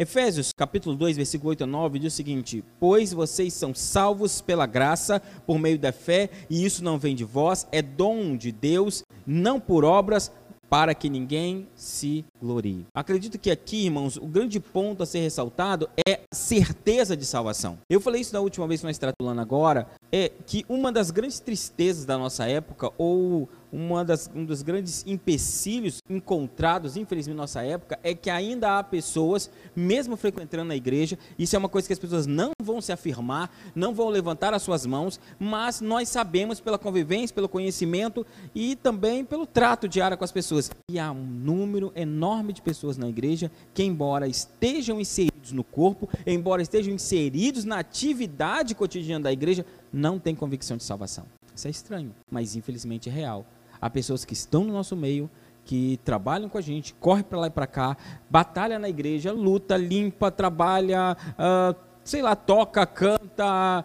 Efésios, 0.00 0.52
capítulo 0.56 0.94
2, 0.94 1.16
versículo 1.16 1.50
8 1.50 1.64
a 1.64 1.66
9, 1.66 1.98
diz 1.98 2.12
o 2.12 2.16
seguinte: 2.16 2.62
Pois 2.78 3.12
vocês 3.12 3.52
são 3.52 3.74
salvos 3.74 4.40
pela 4.40 4.64
graça, 4.64 5.20
por 5.44 5.58
meio 5.58 5.76
da 5.76 5.90
fé, 5.90 6.30
e 6.48 6.64
isso 6.64 6.84
não 6.84 7.00
vem 7.00 7.16
de 7.16 7.24
vós, 7.24 7.66
é 7.72 7.82
dom 7.82 8.36
de 8.36 8.52
Deus, 8.52 9.02
não 9.26 9.58
por 9.58 9.84
obras, 9.84 10.30
para 10.70 10.94
que 10.94 11.10
ninguém 11.10 11.66
se 11.74 12.24
glorie. 12.40 12.86
Acredito 12.94 13.38
que 13.38 13.50
aqui, 13.50 13.84
irmãos, 13.84 14.16
o 14.16 14.26
grande 14.26 14.60
ponto 14.60 15.02
a 15.02 15.06
ser 15.06 15.20
ressaltado 15.20 15.88
é 16.06 16.20
certeza 16.32 17.16
de 17.16 17.24
salvação. 17.24 17.78
Eu 17.88 18.00
falei 18.00 18.20
isso 18.20 18.34
na 18.34 18.40
última 18.40 18.66
vez 18.66 18.80
que 18.80 18.86
nós 18.86 18.98
tratamos 18.98 19.38
agora, 19.38 19.86
é 20.12 20.30
que 20.46 20.64
uma 20.68 20.92
das 20.92 21.10
grandes 21.10 21.40
tristezas 21.40 22.04
da 22.04 22.18
nossa 22.18 22.46
época, 22.46 22.90
ou 22.98 23.48
uma 23.72 24.04
das, 24.04 24.30
um 24.34 24.44
dos 24.44 24.62
grandes 24.62 25.06
empecilhos 25.06 26.02
encontrados, 26.08 26.96
infelizmente, 26.96 27.36
na 27.36 27.42
nossa 27.42 27.62
época, 27.62 27.98
é 28.02 28.14
que 28.14 28.30
ainda 28.30 28.78
há 28.78 28.82
pessoas, 28.82 29.50
mesmo 29.76 30.16
frequentando 30.16 30.72
a 30.72 30.76
igreja, 30.76 31.18
isso 31.38 31.54
é 31.54 31.58
uma 31.58 31.68
coisa 31.68 31.86
que 31.86 31.92
as 31.92 31.98
pessoas 31.98 32.26
não 32.26 32.52
vão 32.62 32.80
se 32.80 32.92
afirmar, 32.92 33.50
não 33.74 33.94
vão 33.94 34.08
levantar 34.08 34.54
as 34.54 34.62
suas 34.62 34.86
mãos, 34.86 35.20
mas 35.38 35.80
nós 35.80 36.08
sabemos 36.08 36.60
pela 36.60 36.78
convivência, 36.78 37.34
pelo 37.34 37.48
conhecimento 37.48 38.26
e 38.54 38.76
também 38.76 39.24
pelo 39.24 39.46
trato 39.46 39.88
diário 39.88 40.16
com 40.16 40.24
as 40.24 40.32
pessoas. 40.32 40.70
E 40.90 40.98
há 40.98 41.10
um 41.10 41.24
número 41.24 41.92
enorme 41.94 42.27
de 42.52 42.62
pessoas 42.62 42.96
na 42.96 43.08
igreja 43.08 43.50
que, 43.72 43.82
embora 43.82 44.28
estejam 44.28 45.00
inseridos 45.00 45.52
no 45.52 45.64
corpo, 45.64 46.08
embora 46.26 46.62
estejam 46.62 46.92
inseridos 46.92 47.64
na 47.64 47.78
atividade 47.78 48.74
cotidiana 48.74 49.24
da 49.24 49.32
igreja, 49.32 49.64
não 49.92 50.18
têm 50.18 50.34
convicção 50.34 50.76
de 50.76 50.84
salvação. 50.84 51.24
Isso 51.54 51.66
é 51.66 51.70
estranho, 51.70 52.14
mas 52.30 52.54
infelizmente 52.54 53.08
é 53.08 53.12
real. 53.12 53.44
Há 53.80 53.88
pessoas 53.88 54.24
que 54.24 54.32
estão 54.32 54.64
no 54.64 54.72
nosso 54.72 54.94
meio, 54.94 55.30
que 55.64 55.98
trabalham 56.04 56.48
com 56.48 56.58
a 56.58 56.60
gente, 56.60 56.94
corre 56.94 57.22
para 57.22 57.38
lá 57.38 57.46
e 57.46 57.50
para 57.50 57.66
cá, 57.66 57.96
batalha 58.30 58.78
na 58.78 58.88
igreja, 58.88 59.32
luta, 59.32 59.76
limpa, 59.76 60.30
trabalha, 60.30 61.16
uh, 61.32 61.76
sei 62.04 62.22
lá, 62.22 62.34
toca, 62.34 62.86
canta. 62.86 63.84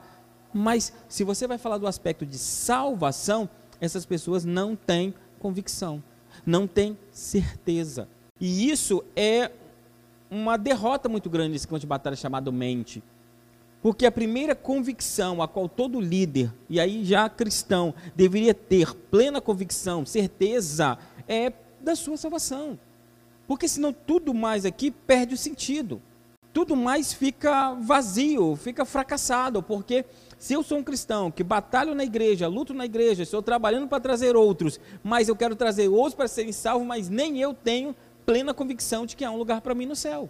Mas 0.54 0.94
se 1.10 1.24
você 1.24 1.48
vai 1.48 1.58
falar 1.58 1.78
do 1.78 1.88
aspecto 1.88 2.26
de 2.26 2.38
salvação, 2.38 3.50
essas 3.82 4.06
pessoas 4.06 4.46
não 4.46 4.76
têm 4.76 5.14
convicção, 5.40 6.02
não 6.46 6.68
têm 6.68 6.98
certeza. 7.12 8.08
E 8.46 8.70
isso 8.70 9.06
é 9.16 9.52
uma 10.30 10.58
derrota 10.58 11.08
muito 11.08 11.30
grande 11.30 11.54
nesse 11.54 11.66
campo 11.66 11.80
de 11.80 11.88
batalha 11.88 12.18
chamado 12.18 12.52
mente. 12.52 13.02
Porque 13.82 14.06
a 14.06 14.12
primeira 14.12 14.54
convicção 14.54 15.42
a 15.42 15.48
qual 15.48 15.70
todo 15.70 16.02
líder, 16.02 16.54
e 16.70 16.78
aí 16.78 17.06
já 17.06 17.30
cristão, 17.30 17.94
deveria 18.14 18.54
ter 18.54 18.94
plena 18.94 19.40
convicção, 19.40 20.06
certeza, 20.06 20.98
é 21.26 21.54
da 21.80 21.96
sua 21.96 22.18
salvação. 22.18 22.78
Porque 23.48 23.66
senão 23.66 23.94
tudo 23.94 24.34
mais 24.34 24.66
aqui 24.66 24.92
perde 24.92 25.36
o 25.36 25.38
sentido. 25.38 26.02
Tudo 26.52 26.76
mais 26.76 27.14
fica 27.14 27.74
vazio, 27.76 28.58
fica 28.58 28.84
fracassado, 28.84 29.64
porque 29.64 30.04
se 30.38 30.54
eu 30.54 30.64
sou 30.64 30.80
um 30.80 30.84
cristão 30.84 31.32
que 31.32 31.46
batalho 31.46 31.96
na 31.96 32.04
igreja, 32.04 32.46
luto 32.50 32.74
na 32.74 32.84
igreja, 32.84 33.24
estou 33.24 33.42
trabalhando 33.42 33.88
para 33.88 34.02
trazer 34.02 34.36
outros, 34.36 34.82
mas 35.02 35.30
eu 35.30 35.36
quero 35.38 35.56
trazer 35.56 35.88
outros 35.88 36.14
para 36.14 36.28
serem 36.28 36.52
salvos, 36.52 36.86
mas 36.86 37.08
nem 37.08 37.40
eu 37.40 37.54
tenho 37.54 37.96
plena 38.26 38.54
convicção 38.54 39.06
de 39.06 39.16
que 39.16 39.24
há 39.24 39.32
um 39.32 39.38
lugar 39.38 39.62
para 39.62 39.76
mim 39.76 39.86
no 39.86 39.96
céu. 39.96 40.30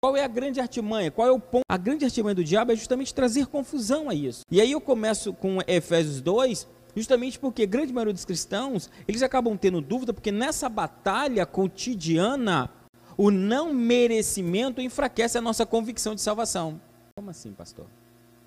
Qual 0.00 0.16
é 0.16 0.22
a 0.22 0.28
grande 0.28 0.60
artimanha? 0.60 1.10
Qual 1.10 1.26
é 1.26 1.30
o 1.30 1.40
ponto? 1.40 1.64
A 1.68 1.76
grande 1.76 2.04
artimanha 2.04 2.34
do 2.34 2.44
diabo 2.44 2.72
é 2.72 2.76
justamente 2.76 3.14
trazer 3.14 3.46
confusão 3.46 4.08
a 4.08 4.14
isso. 4.14 4.42
E 4.50 4.60
aí 4.60 4.72
eu 4.72 4.80
começo 4.80 5.32
com 5.32 5.58
Efésios 5.66 6.20
2, 6.20 6.68
justamente 6.94 7.38
porque 7.38 7.66
grande 7.66 7.92
maioria 7.92 8.12
dos 8.12 8.24
cristãos, 8.24 8.90
eles 9.08 9.22
acabam 9.22 9.56
tendo 9.56 9.80
dúvida, 9.80 10.12
porque 10.12 10.30
nessa 10.30 10.68
batalha 10.68 11.46
cotidiana, 11.46 12.70
o 13.16 13.30
não 13.30 13.72
merecimento 13.72 14.80
enfraquece 14.80 15.38
a 15.38 15.40
nossa 15.40 15.64
convicção 15.64 16.14
de 16.14 16.20
salvação. 16.20 16.80
Como 17.16 17.30
assim, 17.30 17.52
pastor? 17.52 17.86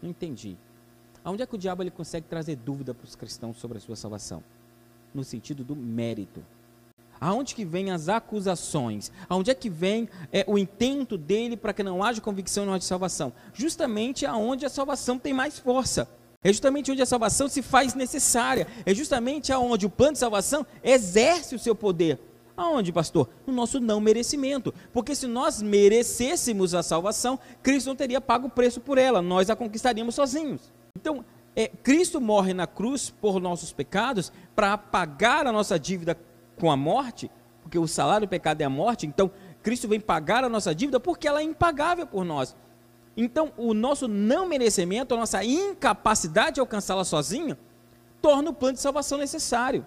Não 0.02 0.10
entendi. 0.10 0.58
Aonde 1.24 1.42
é 1.42 1.46
que 1.46 1.56
o 1.56 1.58
diabo 1.58 1.82
ele 1.82 1.92
consegue 1.92 2.28
trazer 2.28 2.56
dúvida 2.58 2.94
para 2.94 3.06
os 3.06 3.16
cristãos 3.16 3.58
sobre 3.58 3.78
a 3.78 3.82
sua 3.82 3.96
salvação? 3.96 4.44
No 5.14 5.24
sentido 5.24 5.64
do 5.64 5.76
mérito. 5.76 6.44
Aonde 7.20 7.56
que 7.56 7.64
vem 7.64 7.92
as 7.92 8.10
acusações? 8.10 9.12
Aonde 9.30 9.52
é 9.52 9.54
que 9.54 9.70
vem 9.70 10.10
é, 10.32 10.44
o 10.48 10.58
intento 10.58 11.18
dele 11.18 11.56
para 11.56 11.74
que 11.74 11.84
não 11.84 12.04
haja 12.04 12.20
convicção 12.20 12.64
e 12.64 12.68
não 12.68 12.74
haja 12.74 12.86
salvação? 12.86 13.32
Justamente 13.54 14.26
aonde 14.26 14.66
a 14.66 14.70
salvação 14.70 15.18
tem 15.18 15.34
mais 15.34 15.58
força. 15.58 16.10
É 16.44 16.52
justamente 16.52 16.92
onde 16.92 17.02
a 17.02 17.06
salvação 17.06 17.48
se 17.48 17.62
faz 17.62 17.94
necessária. 17.94 18.68
É 18.86 18.94
justamente 18.94 19.54
aonde 19.54 19.86
o 19.86 19.90
plano 19.90 20.14
de 20.14 20.20
salvação 20.20 20.66
exerce 20.84 21.56
o 21.56 21.60
seu 21.60 21.74
poder. 21.74 22.20
Aonde, 22.56 22.92
pastor? 22.92 23.30
No 23.48 23.54
nosso 23.54 23.80
não 23.80 24.00
merecimento. 24.00 24.74
Porque 24.92 25.16
se 25.16 25.26
nós 25.26 25.62
merecêssemos 25.62 26.76
a 26.76 26.84
salvação, 26.84 27.40
Cristo 27.64 27.88
não 27.88 27.96
teria 27.96 28.22
pago 28.22 28.48
o 28.48 28.52
preço 28.52 28.82
por 28.82 28.98
ela, 28.98 29.22
nós 29.22 29.50
a 29.50 29.56
conquistaríamos 29.56 30.16
sozinhos. 30.16 30.72
Então, 30.96 31.26
é, 31.56 31.68
Cristo 31.68 32.20
morre 32.20 32.54
na 32.54 32.68
cruz 32.68 33.10
por 33.10 33.40
nossos 33.40 33.72
pecados 33.72 34.32
para 34.56 34.78
pagar 34.78 35.48
a 35.48 35.52
nossa 35.52 35.80
dívida 35.80 36.18
com 36.64 36.72
a 36.72 36.78
morte, 36.78 37.30
porque 37.62 37.78
o 37.78 37.86
salário 37.86 38.26
do 38.26 38.30
pecado 38.30 38.62
é 38.62 38.64
a 38.64 38.70
morte, 38.70 39.06
então 39.06 39.30
Cristo 39.62 39.86
vem 39.86 40.00
pagar 40.00 40.46
a 40.46 40.48
nossa 40.48 40.74
dívida 40.74 40.98
porque 40.98 41.28
ela 41.28 41.42
é 41.42 41.44
impagável 41.44 42.08
por 42.08 42.24
nós. 42.24 42.56
Então, 43.18 43.52
o 43.58 43.74
nosso 43.74 44.08
não 44.08 44.48
merecimento, 44.48 45.14
a 45.14 45.18
nossa 45.18 45.44
incapacidade 45.44 46.54
de 46.54 46.60
alcançá-la 46.62 47.04
sozinho, 47.04 47.58
torna 48.22 48.50
o 48.50 48.54
plano 48.54 48.76
de 48.76 48.80
salvação 48.80 49.18
necessário. 49.18 49.86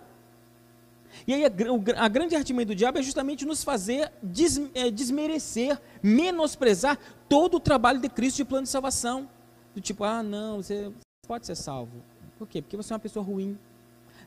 E 1.26 1.32
aí, 1.32 1.46
a, 1.46 2.04
a 2.04 2.08
grande 2.08 2.36
artimanha 2.36 2.66
do 2.66 2.74
diabo 2.74 2.98
é 2.98 3.02
justamente 3.02 3.46
nos 3.46 3.64
fazer 3.64 4.12
des, 4.22 4.60
é, 4.74 4.90
desmerecer, 4.90 5.80
menosprezar 6.02 6.98
todo 7.26 7.54
o 7.54 7.60
trabalho 7.60 8.02
de 8.02 8.10
Cristo 8.10 8.36
de 8.36 8.44
plano 8.44 8.64
de 8.64 8.68
salvação. 8.68 9.30
Do 9.74 9.80
tipo, 9.80 10.04
ah, 10.04 10.22
não, 10.22 10.58
você 10.58 10.92
pode 11.26 11.46
ser 11.46 11.54
salvo. 11.54 12.02
Por 12.38 12.46
quê? 12.46 12.60
Porque 12.60 12.76
você 12.76 12.92
é 12.92 12.94
uma 12.94 13.00
pessoa 13.00 13.24
ruim. 13.24 13.58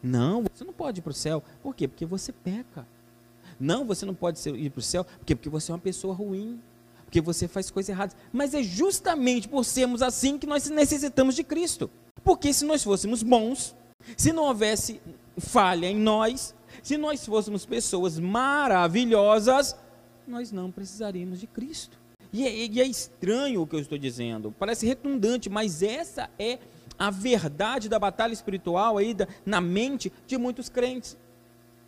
Não, 0.02 0.44
você 0.44 0.64
não 0.64 0.74
pode 0.74 1.00
ir 1.00 1.02
para 1.02 1.12
o 1.12 1.14
céu. 1.14 1.44
Por 1.62 1.76
quê? 1.76 1.88
Porque 1.88 2.06
você 2.06 2.32
peca. 2.32 2.88
Não, 3.60 3.86
você 3.86 4.06
não 4.06 4.14
pode 4.14 4.40
ir 4.50 4.70
para 4.70 4.80
o 4.80 4.84
céu. 4.84 5.04
Por 5.04 5.26
quê? 5.26 5.36
Porque 5.36 5.50
você 5.50 5.72
é 5.72 5.76
uma 5.76 5.82
pessoa 5.82 6.14
ruim. 6.14 6.60
Porque 7.04 7.20
você 7.20 7.48
faz 7.48 7.70
coisas 7.70 7.90
erradas. 7.90 8.16
Mas 8.32 8.54
é 8.54 8.64
justamente 8.64 9.48
por 9.48 9.66
sermos 9.66 10.02
assim 10.02 10.38
que 10.38 10.48
nós 10.48 10.70
necessitamos 10.70 11.36
de 11.36 11.44
Cristo. 11.44 11.90
Porque 12.24 12.54
se 12.54 12.66
nós 12.66 12.84
fôssemos 12.84 13.24
bons, 13.24 13.76
se 14.16 14.32
não 14.32 14.44
houvesse 14.44 15.02
falha 15.38 15.88
em 15.88 15.98
nós, 15.98 16.54
se 16.84 16.98
nós 16.98 17.26
fôssemos 17.26 17.66
pessoas 17.66 18.20
maravilhosas, 18.20 19.76
nós 20.28 20.52
não 20.52 20.72
precisaríamos 20.72 21.40
de 21.40 21.48
Cristo. 21.48 21.98
E 22.32 22.46
é, 22.46 22.66
e 22.68 22.80
é 22.80 22.86
estranho 22.86 23.62
o 23.62 23.68
que 23.68 23.76
eu 23.76 23.80
estou 23.80 23.98
dizendo, 23.98 24.54
parece 24.58 24.86
redundante, 24.86 25.50
mas 25.50 25.82
essa 25.82 26.30
é 26.38 26.60
a 27.00 27.10
verdade 27.10 27.88
da 27.88 27.98
batalha 27.98 28.34
espiritual 28.34 28.98
aí 28.98 29.14
da, 29.14 29.28
na 29.46 29.62
mente 29.62 30.12
de 30.28 30.38
muitos 30.38 30.68
crentes. 30.68 31.18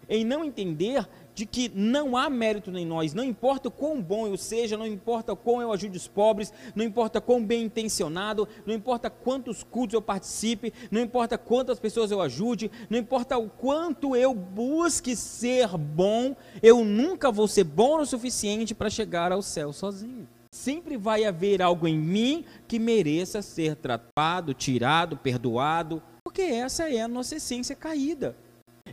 Em 0.10 0.26
não 0.26 0.44
entender 0.44 1.08
de 1.34 1.46
que 1.46 1.72
não 1.74 2.18
há 2.18 2.30
mérito 2.30 2.76
em 2.78 2.86
nós, 2.86 3.14
não 3.14 3.24
importa 3.24 3.70
o 3.70 3.72
quão 3.72 4.02
bom 4.02 4.28
eu 4.28 4.38
seja, 4.38 4.76
não 4.78 4.86
importa 4.86 5.36
quão 5.36 5.62
eu 5.62 5.72
ajude 5.72 5.98
os 5.98 6.08
pobres, 6.08 6.52
não 6.76 6.84
importa 6.84 7.22
quão 7.22 7.44
bem 7.44 7.64
intencionado, 7.64 8.48
não 8.66 8.74
importa 8.74 9.10
quantos 9.10 9.64
cultos 9.64 9.94
eu 9.94 10.02
participe, 10.02 10.74
não 10.90 11.00
importa 11.00 11.38
quantas 11.38 11.80
pessoas 11.80 12.12
eu 12.12 12.22
ajude, 12.22 12.70
não 12.90 13.00
importa 13.00 13.38
o 13.38 13.50
quanto 13.50 14.16
eu 14.16 14.34
busque 14.34 15.16
ser 15.16 15.78
bom, 15.78 16.36
eu 16.62 16.84
nunca 16.84 17.32
vou 17.32 17.48
ser 17.48 17.64
bom 17.64 18.02
o 18.02 18.06
suficiente 18.06 18.76
para 18.76 18.90
chegar 18.90 19.32
ao 19.32 19.42
céu 19.42 19.72
sozinho. 19.72 20.21
Sempre 20.54 20.98
vai 20.98 21.24
haver 21.24 21.62
algo 21.62 21.88
em 21.88 21.98
mim 21.98 22.44
que 22.68 22.78
mereça 22.78 23.42
ser 23.42 23.74
tratado, 23.78 24.54
tirado, 24.54 25.16
perdoado, 25.16 26.04
porque 26.26 26.42
essa 26.42 26.92
é 26.92 27.02
a 27.02 27.08
nossa 27.08 27.38
essência 27.38 27.74
caída. 27.74 28.36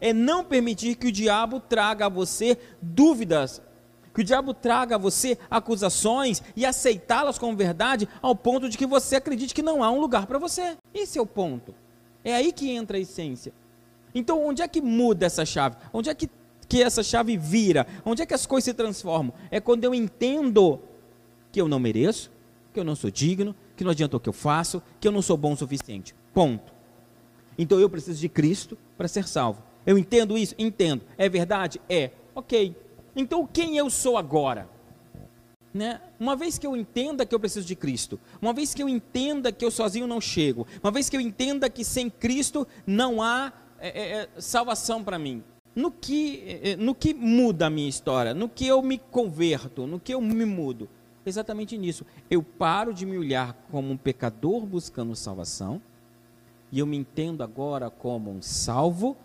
É 0.00 0.12
não 0.12 0.44
permitir 0.44 0.94
que 0.94 1.08
o 1.08 1.12
diabo 1.12 1.58
traga 1.58 2.06
a 2.06 2.08
você 2.08 2.56
dúvidas, 2.80 3.60
que 4.14 4.20
o 4.20 4.24
diabo 4.24 4.54
traga 4.54 4.94
a 4.94 4.98
você 4.98 5.36
acusações 5.50 6.40
e 6.54 6.64
aceitá-las 6.64 7.38
como 7.38 7.56
verdade 7.56 8.08
ao 8.22 8.36
ponto 8.36 8.68
de 8.68 8.78
que 8.78 8.86
você 8.86 9.16
acredite 9.16 9.52
que 9.52 9.62
não 9.62 9.82
há 9.82 9.90
um 9.90 9.98
lugar 9.98 10.26
para 10.26 10.38
você. 10.38 10.76
Esse 10.94 11.18
é 11.18 11.22
o 11.22 11.26
ponto. 11.26 11.74
É 12.22 12.34
aí 12.34 12.52
que 12.52 12.70
entra 12.70 12.96
a 12.96 13.00
essência. 13.00 13.52
Então, 14.14 14.44
onde 14.46 14.62
é 14.62 14.68
que 14.68 14.80
muda 14.80 15.26
essa 15.26 15.44
chave? 15.44 15.76
Onde 15.92 16.08
é 16.08 16.14
que, 16.14 16.30
que 16.68 16.82
essa 16.82 17.02
chave 17.02 17.36
vira? 17.36 17.84
Onde 18.04 18.22
é 18.22 18.26
que 18.26 18.34
as 18.34 18.46
coisas 18.46 18.64
se 18.64 18.74
transformam? 18.74 19.34
É 19.50 19.60
quando 19.60 19.82
eu 19.82 19.92
entendo 19.92 20.80
que 21.50 21.60
eu 21.60 21.68
não 21.68 21.78
mereço, 21.78 22.30
que 22.72 22.80
eu 22.80 22.84
não 22.84 22.94
sou 22.94 23.10
digno, 23.10 23.54
que 23.76 23.84
não 23.84 23.90
adianta 23.90 24.16
o 24.16 24.20
que 24.20 24.28
eu 24.28 24.32
faço, 24.32 24.82
que 25.00 25.06
eu 25.08 25.12
não 25.12 25.22
sou 25.22 25.36
bom 25.36 25.52
o 25.52 25.56
suficiente. 25.56 26.14
Ponto. 26.32 26.72
Então 27.58 27.80
eu 27.80 27.90
preciso 27.90 28.20
de 28.20 28.28
Cristo 28.28 28.78
para 28.96 29.08
ser 29.08 29.26
salvo. 29.26 29.62
Eu 29.86 29.98
entendo 29.98 30.36
isso? 30.36 30.54
Entendo. 30.58 31.02
É 31.16 31.28
verdade? 31.28 31.80
É. 31.88 32.10
Ok. 32.34 32.76
Então 33.16 33.46
quem 33.46 33.76
eu 33.76 33.90
sou 33.90 34.16
agora? 34.16 34.68
Né? 35.72 36.00
Uma 36.18 36.34
vez 36.34 36.58
que 36.58 36.66
eu 36.66 36.76
entenda 36.76 37.26
que 37.26 37.34
eu 37.34 37.40
preciso 37.40 37.66
de 37.66 37.76
Cristo, 37.76 38.18
uma 38.40 38.52
vez 38.52 38.74
que 38.74 38.82
eu 38.82 38.88
entenda 38.88 39.52
que 39.52 39.64
eu 39.64 39.70
sozinho 39.70 40.06
não 40.06 40.20
chego, 40.20 40.66
uma 40.82 40.90
vez 40.90 41.08
que 41.10 41.16
eu 41.16 41.20
entenda 41.20 41.68
que 41.68 41.84
sem 41.84 42.08
Cristo 42.08 42.66
não 42.86 43.22
há 43.22 43.52
é, 43.78 43.88
é, 43.88 44.12
é 44.22 44.28
salvação 44.38 45.04
para 45.04 45.18
mim, 45.18 45.44
no 45.78 45.92
que, 45.92 46.42
é, 46.44 46.70
é, 46.70 46.76
no 46.76 46.92
que 46.94 47.14
muda 47.14 47.66
a 47.66 47.70
minha 47.70 47.88
história? 47.88 48.34
No 48.34 48.48
que 48.48 48.66
eu 48.66 48.82
me 48.82 48.98
converto? 48.98 49.86
No 49.86 50.00
que 50.00 50.12
eu 50.12 50.20
me 50.20 50.44
mudo? 50.44 50.88
Exatamente 51.28 51.76
nisso. 51.78 52.04
Eu 52.30 52.42
paro 52.42 52.92
de 52.92 53.06
me 53.06 53.16
olhar 53.16 53.54
como 53.70 53.90
um 53.90 53.96
pecador 53.96 54.66
buscando 54.66 55.14
salvação 55.14 55.80
e 56.70 56.78
eu 56.78 56.86
me 56.86 56.96
entendo 56.96 57.42
agora 57.42 57.90
como 57.90 58.30
um 58.30 58.42
salvo, 58.42 59.16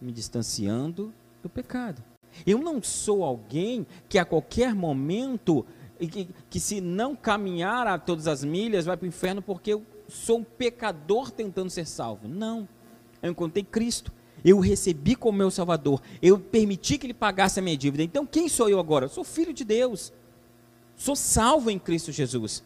me 0.00 0.12
distanciando 0.12 1.12
do 1.42 1.48
pecado. 1.48 2.02
Eu 2.46 2.58
não 2.58 2.82
sou 2.82 3.24
alguém 3.24 3.86
que 4.08 4.18
a 4.18 4.24
qualquer 4.24 4.74
momento, 4.74 5.66
que, 5.98 6.28
que 6.48 6.60
se 6.60 6.80
não 6.80 7.14
caminhar 7.14 7.86
a 7.86 7.98
todas 7.98 8.26
as 8.26 8.44
milhas, 8.44 8.86
vai 8.86 8.96
para 8.96 9.04
o 9.04 9.08
inferno 9.08 9.42
porque 9.42 9.72
eu 9.72 9.82
sou 10.08 10.38
um 10.38 10.44
pecador 10.44 11.30
tentando 11.30 11.70
ser 11.70 11.86
salvo. 11.86 12.28
Não. 12.28 12.68
Eu 13.22 13.30
encontrei 13.30 13.62
Cristo. 13.62 14.12
Eu 14.44 14.58
o 14.58 14.60
recebi 14.60 15.14
como 15.14 15.38
meu 15.38 15.50
Salvador. 15.50 16.00
Eu 16.20 16.38
permiti 16.38 16.98
que 16.98 17.06
Ele 17.06 17.14
pagasse 17.14 17.60
a 17.60 17.62
minha 17.62 17.76
dívida. 17.76 18.02
Então, 18.02 18.26
quem 18.26 18.48
sou 18.48 18.68
eu 18.68 18.80
agora? 18.80 19.04
Eu 19.04 19.08
sou 19.08 19.22
filho 19.22 19.52
de 19.52 19.64
Deus. 19.64 20.12
Sou 20.96 21.16
salvo 21.16 21.70
em 21.70 21.78
Cristo 21.78 22.12
Jesus. 22.12 22.64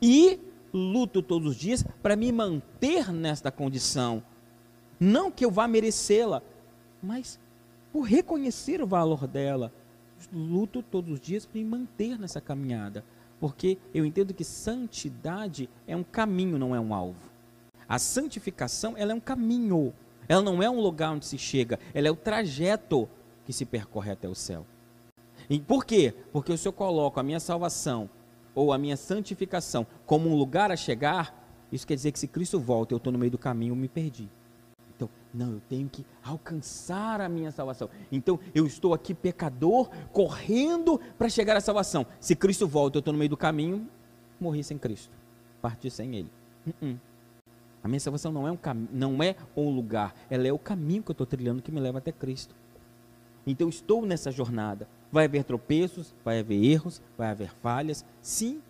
E 0.00 0.38
luto 0.72 1.22
todos 1.22 1.52
os 1.52 1.56
dias 1.56 1.84
para 2.02 2.16
me 2.16 2.30
manter 2.30 3.12
nesta 3.12 3.50
condição. 3.50 4.22
Não 5.00 5.30
que 5.30 5.44
eu 5.44 5.50
vá 5.50 5.68
merecê-la, 5.68 6.42
mas 7.02 7.38
por 7.92 8.02
reconhecer 8.02 8.82
o 8.82 8.86
valor 8.86 9.26
dela. 9.26 9.72
Luto 10.32 10.82
todos 10.82 11.12
os 11.12 11.20
dias 11.20 11.46
para 11.46 11.58
me 11.60 11.64
manter 11.64 12.18
nessa 12.18 12.40
caminhada. 12.40 13.04
Porque 13.40 13.78
eu 13.94 14.04
entendo 14.04 14.34
que 14.34 14.42
santidade 14.42 15.68
é 15.86 15.96
um 15.96 16.02
caminho, 16.02 16.58
não 16.58 16.74
é 16.74 16.80
um 16.80 16.92
alvo. 16.92 17.30
A 17.88 17.98
santificação, 17.98 18.94
ela 18.96 19.12
é 19.12 19.14
um 19.14 19.20
caminho. 19.20 19.94
Ela 20.28 20.42
não 20.42 20.62
é 20.62 20.68
um 20.68 20.80
lugar 20.80 21.12
onde 21.12 21.24
se 21.24 21.38
chega, 21.38 21.78
ela 21.94 22.06
é 22.06 22.10
o 22.10 22.16
trajeto 22.16 23.08
que 23.46 23.52
se 23.52 23.64
percorre 23.64 24.10
até 24.10 24.28
o 24.28 24.34
céu. 24.34 24.66
E 25.48 25.58
por 25.58 25.84
quê? 25.84 26.14
Porque 26.32 26.56
se 26.56 26.68
eu 26.68 26.72
coloco 26.72 27.18
a 27.18 27.22
minha 27.22 27.40
salvação 27.40 28.08
ou 28.54 28.72
a 28.72 28.78
minha 28.78 28.96
santificação 28.96 29.86
como 30.04 30.28
um 30.28 30.36
lugar 30.36 30.70
a 30.70 30.76
chegar, 30.76 31.48
isso 31.72 31.86
quer 31.86 31.94
dizer 31.94 32.12
que 32.12 32.18
se 32.18 32.28
Cristo 32.28 32.58
volta, 32.58 32.92
eu 32.92 32.98
estou 32.98 33.12
no 33.12 33.18
meio 33.18 33.30
do 33.30 33.38
caminho, 33.38 33.72
eu 33.72 33.76
me 33.76 33.88
perdi. 33.88 34.28
Então, 34.94 35.08
não, 35.32 35.52
eu 35.52 35.60
tenho 35.68 35.88
que 35.88 36.04
alcançar 36.22 37.20
a 37.20 37.28
minha 37.28 37.50
salvação. 37.50 37.88
Então, 38.10 38.38
eu 38.54 38.66
estou 38.66 38.92
aqui 38.92 39.14
pecador, 39.14 39.88
correndo 40.12 41.00
para 41.16 41.28
chegar 41.28 41.56
à 41.56 41.60
salvação. 41.60 42.04
Se 42.18 42.34
Cristo 42.34 42.66
volta, 42.66 42.96
eu 42.96 43.00
estou 43.00 43.12
no 43.12 43.18
meio 43.18 43.30
do 43.30 43.36
caminho, 43.36 43.88
morri 44.40 44.64
sem 44.64 44.76
Cristo, 44.76 45.16
parti 45.62 45.90
sem 45.90 46.16
Ele. 46.16 46.30
Uh 46.66 46.72
-uh. 46.82 46.98
A 47.82 47.88
minha 47.88 48.00
salvação 48.00 48.32
não 48.32 48.46
é 48.46 48.52
um 48.52 48.58
não 48.90 49.22
é 49.22 49.36
um 49.56 49.70
lugar, 49.70 50.14
ela 50.28 50.46
é 50.46 50.52
o 50.52 50.58
caminho 50.58 51.02
que 51.02 51.10
eu 51.10 51.12
estou 51.12 51.26
trilhando 51.26 51.62
que 51.62 51.70
me 51.70 51.80
leva 51.80 51.98
até 51.98 52.10
Cristo. 52.10 52.54
Então, 53.46 53.68
estou 53.68 54.04
nessa 54.04 54.30
jornada. 54.30 54.88
Vai 55.10 55.24
haver 55.24 55.44
tropeços, 55.44 56.14
vai 56.24 56.40
haver 56.40 56.62
erros, 56.62 57.00
vai 57.16 57.28
haver 57.28 57.50
falhas. 57.62 58.04
Sim, 58.20 58.60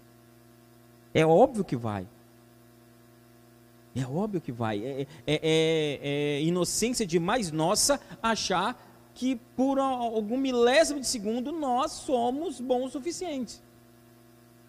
é 1.12 1.26
óbvio 1.26 1.64
que 1.64 1.76
vai. 1.76 2.06
É 3.96 4.06
óbvio 4.06 4.40
que 4.40 4.52
vai. 4.52 4.84
É, 4.84 5.00
é, 5.00 5.06
é, 5.26 5.98
é 6.02 6.42
inocência 6.42 7.06
demais 7.06 7.50
nossa 7.50 8.00
achar 8.22 8.80
que 9.14 9.34
por 9.56 9.80
algum 9.80 10.38
milésimo 10.38 11.00
de 11.00 11.06
segundo 11.06 11.50
nós 11.50 11.90
somos 11.92 12.60
bons 12.60 12.86
o 12.86 12.90
suficiente. 12.90 13.60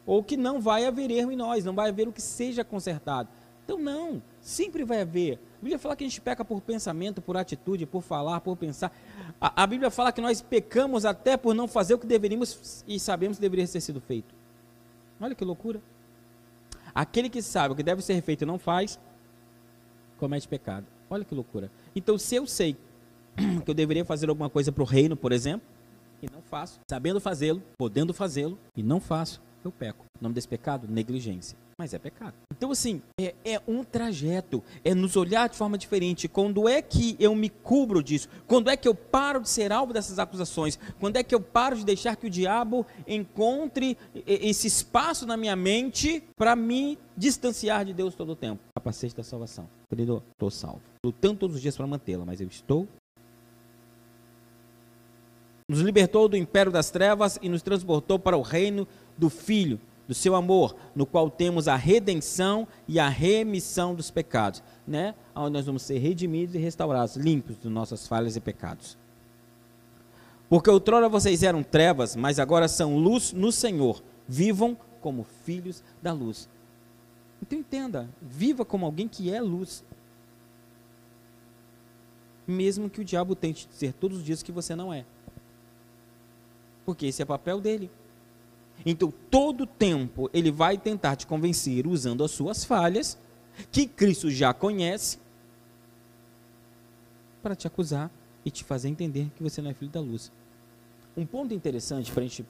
Ou 0.08 0.24
que 0.24 0.36
não 0.36 0.60
vai 0.60 0.86
haver 0.86 1.12
erro 1.12 1.32
em 1.32 1.36
nós, 1.36 1.64
não 1.64 1.76
vai 1.76 1.90
haver 1.90 2.08
o 2.08 2.12
que 2.12 2.22
seja 2.22 2.64
consertado. 2.64 3.30
Então, 3.64 3.78
não, 3.78 4.20
sempre 4.42 4.84
vai 4.84 5.02
haver. 5.02 5.40
A 5.58 5.62
Bíblia 5.62 5.80
fala 5.80 5.96
que 5.96 6.04
a 6.04 6.08
gente 6.08 6.22
peca 6.22 6.46
por 6.46 6.62
pensamento, 6.62 7.22
por 7.22 7.36
atitude, 7.36 7.86
por 7.86 8.02
falar, 8.02 8.40
por 8.42 8.56
pensar. 8.56 8.92
A, 9.40 9.64
a 9.64 9.68
Bíblia 9.68 9.92
fala 9.92 10.12
que 10.12 10.22
nós 10.22 10.42
pecamos 10.42 11.06
até 11.06 11.36
por 11.36 11.54
não 11.54 11.68
fazer 11.68 11.94
o 11.94 12.00
que 12.00 12.08
deveríamos 12.08 12.84
e 12.88 13.00
sabemos 13.00 13.38
que 13.38 13.42
deveria 13.42 13.68
ter 13.68 13.82
sido 13.82 14.00
feito. 14.00 14.34
Olha 15.20 15.36
que 15.36 15.44
loucura. 15.44 15.82
Aquele 16.96 17.30
que 17.30 17.42
sabe 17.42 17.74
o 17.74 17.76
que 17.76 17.84
deve 17.84 18.02
ser 18.02 18.22
feito 18.22 18.44
e 18.44 18.46
não 18.46 18.58
faz, 18.58 19.00
comete 20.18 20.48
pecado. 20.48 20.86
Olha 21.10 21.26
que 21.26 21.36
loucura. 21.36 21.72
Então, 21.96 22.18
se 22.18 22.36
eu 22.36 22.48
sei 22.48 22.78
que 23.66 23.70
eu 23.70 23.74
deveria 23.74 24.06
fazer 24.06 24.30
alguma 24.30 24.50
coisa 24.50 24.72
para 24.72 24.84
o 24.84 24.86
reino, 24.86 25.16
por 25.16 25.32
exemplo, 25.32 25.68
e 26.22 26.30
não 26.30 26.42
faço, 26.42 26.80
sabendo 26.90 27.20
fazê-lo, 27.20 27.62
podendo 27.78 28.14
fazê-lo, 28.14 28.58
e 28.76 28.84
não 28.84 29.00
faço, 29.00 29.42
eu 29.64 29.72
peco. 29.72 30.06
O 30.20 30.24
nome 30.24 30.36
desse 30.36 30.48
pecado? 30.48 30.88
Negligência. 30.88 31.58
Mas 31.78 31.94
é 31.94 32.00
pecado. 32.00 32.34
Então, 32.52 32.72
assim, 32.72 33.02
é, 33.20 33.34
é, 33.46 33.62
um 33.66 33.86
trajeto, 33.86 34.62
é 34.84 34.94
nos 34.94 35.16
olhar 35.16 35.48
de 35.48 35.56
forma 35.56 35.78
diferente. 35.78 36.28
Quando 36.28 36.68
é 36.68 36.82
que 36.82 37.16
eu 37.20 37.34
me 37.34 37.50
cubro 37.50 38.04
disso? 38.04 38.28
Quando 38.46 38.70
é 38.70 38.76
que 38.76 38.88
eu 38.88 38.94
paro 38.94 39.40
de 39.40 39.50
ser 39.50 39.72
alvo 39.72 39.94
dessas 39.94 40.20
acusações? 40.20 40.78
Quando 41.00 41.16
é 41.16 41.24
que 41.24 41.34
eu 41.34 41.40
paro 41.40 41.78
de 41.78 41.86
deixar 41.86 42.18
que 42.18 42.28
o 42.28 42.30
diabo 42.30 42.86
encontre 43.08 43.98
esse 44.28 44.68
espaço 44.68 45.26
na 45.26 45.38
minha 45.38 45.56
mente 45.56 46.22
para 46.38 46.54
me 46.54 46.98
distanciar 47.16 47.86
de 47.86 47.94
Deus 47.94 48.14
todo 48.14 48.34
o 48.34 48.36
tempo? 48.36 48.62
Capacete 48.76 49.16
da 49.16 49.24
salvação. 49.24 49.70
Querido, 49.90 50.22
estou 50.34 50.52
salvo. 50.52 50.82
Lutando 51.06 51.40
todos 51.40 51.56
os 51.56 51.62
dias 51.62 51.78
para 51.78 51.88
mantê-la, 51.88 52.26
mas 52.26 52.42
eu 52.42 52.48
estou 52.48 52.88
nos 55.70 55.82
libertou 55.82 56.28
do 56.28 56.36
império 56.36 56.72
das 56.72 56.90
trevas 56.90 57.38
e 57.44 57.48
nos 57.48 57.62
transportou 57.62 58.18
para 58.18 58.36
o 58.36 58.42
reino 58.42 58.88
do 59.20 59.30
Filho, 59.30 59.80
do 60.08 60.16
seu 60.16 60.34
amor, 60.34 60.76
no 60.96 61.06
qual 61.06 61.30
temos 61.30 61.68
a 61.68 61.76
redenção 61.76 62.68
e 62.88 63.00
a 63.00 63.08
remissão 63.08 63.94
dos 63.94 64.10
pecados, 64.10 64.64
né? 64.88 65.14
Onde 65.36 65.52
nós 65.52 65.66
vamos 65.68 65.84
ser 65.84 66.00
redimidos 66.00 66.56
e 66.56 66.58
restaurados, 66.58 67.16
limpos 67.16 67.60
de 67.60 67.70
nossas 67.70 68.08
falhas 68.08 68.36
e 68.36 68.40
pecados. 68.40 68.98
Porque 70.50 70.70
outrora 70.70 71.08
vocês 71.08 71.44
eram 71.44 71.62
trevas, 71.62 72.16
mas 72.16 72.40
agora 72.40 72.68
são 72.68 72.98
luz 72.98 73.32
no 73.34 73.52
Senhor. 73.52 74.02
Vivam 74.28 74.76
como 75.00 75.24
filhos 75.46 75.84
da 76.02 76.12
luz. 76.12 76.50
Então 77.40 77.60
entenda, 77.60 78.10
viva 78.20 78.66
como 78.66 78.86
alguém 78.86 79.08
que 79.08 79.32
é 79.32 79.40
luz. 79.40 79.84
Mesmo 82.48 82.90
que 82.90 83.00
o 83.00 83.06
diabo 83.06 83.36
tente 83.36 83.68
dizer 83.68 83.94
todos 83.94 84.18
os 84.18 84.24
dias 84.24 84.42
que 84.42 84.52
você 84.52 84.76
não 84.76 84.92
é. 84.92 85.06
Porque 86.84 87.06
esse 87.06 87.22
é 87.22 87.26
o 87.26 87.28
papel 87.28 87.62
dele. 87.62 87.92
Então, 88.86 89.14
todo 89.30 89.66
tempo 89.66 90.30
ele 90.34 90.52
vai 90.52 90.78
tentar 90.78 91.16
te 91.16 91.28
convencer 91.28 91.86
usando 91.86 92.24
as 92.24 92.32
suas 92.32 92.64
falhas, 92.64 93.18
que 93.72 93.86
Cristo 93.86 94.32
já 94.32 94.54
conhece, 94.54 95.20
para 97.42 97.56
te 97.56 97.68
acusar 97.68 98.12
e 98.46 98.52
te 98.52 98.64
fazer 98.64 98.90
entender 98.90 99.30
que 99.36 99.44
você 99.44 99.62
não 99.62 99.70
é 99.70 99.74
filho 99.74 99.92
da 99.92 100.00
luz. 100.00 100.32
Um 101.16 101.26
ponto 101.26 101.54
interessante 101.54 102.12
para 102.12 102.22
a 102.22 102.26
gente 102.26 102.46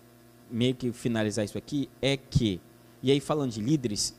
meio 0.49 0.75
que 0.75 0.91
finalizar 0.91 1.45
isso 1.45 1.57
aqui 1.57 1.89
é 2.01 2.17
que, 2.17 2.59
e 3.01 3.11
aí 3.11 3.19
falando 3.19 3.51
de 3.51 3.61
líderes, 3.61 4.15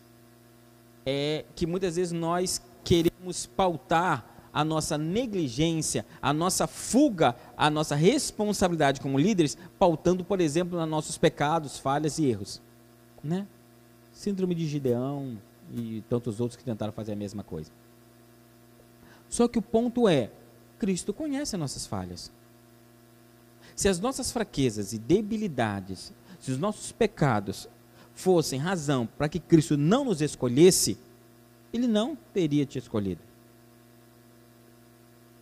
é 1.04 1.44
que 1.54 1.66
muitas 1.66 1.96
vezes 1.96 2.12
nós 2.12 2.62
queremos 2.84 3.46
pautar 3.46 4.29
a 4.52 4.64
nossa 4.64 4.98
negligência, 4.98 6.04
a 6.20 6.32
nossa 6.32 6.66
fuga, 6.66 7.36
a 7.56 7.70
nossa 7.70 7.94
responsabilidade 7.94 9.00
como 9.00 9.18
líderes, 9.18 9.56
pautando, 9.78 10.24
por 10.24 10.40
exemplo, 10.40 10.78
nos 10.78 10.88
nossos 10.88 11.16
pecados, 11.16 11.78
falhas 11.78 12.18
e 12.18 12.26
erros. 12.26 12.60
Né? 13.22 13.46
Síndrome 14.12 14.54
de 14.54 14.66
Gideão 14.66 15.38
e 15.72 16.02
tantos 16.08 16.40
outros 16.40 16.56
que 16.56 16.64
tentaram 16.64 16.92
fazer 16.92 17.12
a 17.12 17.16
mesma 17.16 17.42
coisa. 17.42 17.70
Só 19.28 19.46
que 19.46 19.58
o 19.58 19.62
ponto 19.62 20.08
é, 20.08 20.30
Cristo 20.78 21.12
conhece 21.12 21.54
as 21.54 21.60
nossas 21.60 21.86
falhas. 21.86 22.32
Se 23.76 23.88
as 23.88 24.00
nossas 24.00 24.32
fraquezas 24.32 24.92
e 24.92 24.98
debilidades, 24.98 26.12
se 26.40 26.50
os 26.50 26.58
nossos 26.58 26.90
pecados 26.90 27.68
fossem 28.14 28.58
razão 28.58 29.06
para 29.06 29.28
que 29.28 29.38
Cristo 29.38 29.76
não 29.76 30.04
nos 30.04 30.20
escolhesse, 30.20 30.98
ele 31.72 31.86
não 31.86 32.16
teria 32.34 32.66
te 32.66 32.78
escolhido. 32.78 33.29